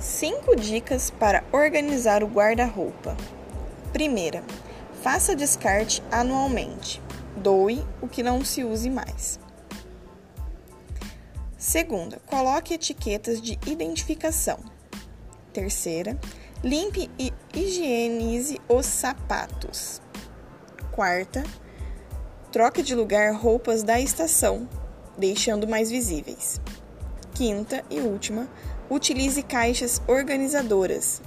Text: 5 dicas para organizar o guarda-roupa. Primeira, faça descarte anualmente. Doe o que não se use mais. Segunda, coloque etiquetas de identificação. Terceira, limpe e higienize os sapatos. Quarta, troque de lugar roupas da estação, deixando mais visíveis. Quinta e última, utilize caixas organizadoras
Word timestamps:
5 0.00 0.56
dicas 0.56 1.10
para 1.10 1.44
organizar 1.52 2.24
o 2.24 2.26
guarda-roupa. 2.26 3.14
Primeira, 3.92 4.42
faça 5.02 5.36
descarte 5.36 6.02
anualmente. 6.10 7.02
Doe 7.36 7.84
o 8.00 8.08
que 8.08 8.22
não 8.22 8.42
se 8.42 8.64
use 8.64 8.88
mais. 8.88 9.38
Segunda, 11.58 12.18
coloque 12.24 12.72
etiquetas 12.72 13.42
de 13.42 13.58
identificação. 13.66 14.58
Terceira, 15.52 16.18
limpe 16.64 17.10
e 17.18 17.30
higienize 17.54 18.58
os 18.66 18.86
sapatos. 18.86 20.00
Quarta, 20.92 21.44
troque 22.50 22.82
de 22.82 22.94
lugar 22.94 23.34
roupas 23.34 23.82
da 23.82 24.00
estação, 24.00 24.66
deixando 25.18 25.68
mais 25.68 25.90
visíveis. 25.90 26.58
Quinta 27.40 27.82
e 27.88 28.00
última, 28.00 28.46
utilize 28.90 29.42
caixas 29.42 30.02
organizadoras 30.06 31.22